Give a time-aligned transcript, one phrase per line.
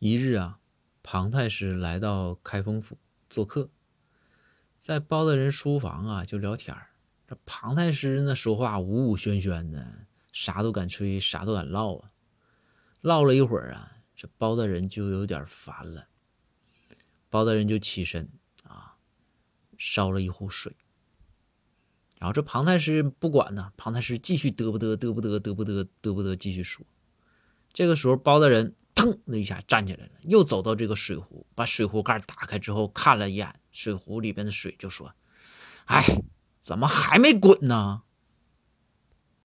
[0.00, 0.60] 一日啊，
[1.02, 2.96] 庞太师来到开封府
[3.28, 3.68] 做客，
[4.76, 6.90] 在包大人书房啊就聊天儿
[7.26, 12.12] 这庞太师那说话呜呜喧喧的，啥都敢吹，啥都敢唠啊。
[13.00, 16.06] 唠了一会儿啊，这包大人就有点烦了。
[17.28, 18.30] 包大人就起身
[18.62, 18.98] 啊，
[19.76, 20.76] 烧了一壶水。
[22.20, 26.86] 然后这庞太师不管呢，庞太师继续嘚不嘚嘚不嘚嘚不嘚嘚不嘚继续说。
[27.72, 28.76] 这个时候，包大人。
[28.98, 35.12] 腾的一下站起来了，又走到这个水壶，把水壶盖打开之后看了一眼水壶里边的水，就说
[35.86, 36.04] ：“哎，
[36.60, 38.02] 怎么还没滚呢？”